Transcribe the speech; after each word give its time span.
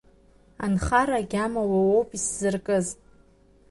Анхара 0.65 1.17
агьама 1.21 1.61
уа 1.71 1.79
уоуп 1.87 2.09
исзыркыз. 2.17 2.87